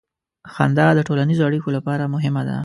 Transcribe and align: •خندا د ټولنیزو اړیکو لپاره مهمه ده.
•خندا 0.53 0.87
د 0.95 0.99
ټولنیزو 1.07 1.47
اړیکو 1.49 1.69
لپاره 1.77 2.11
مهمه 2.13 2.41
ده. 2.49 2.57